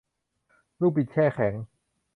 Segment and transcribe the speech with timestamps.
[0.79, 1.53] ลูกบิดแช่แข็ง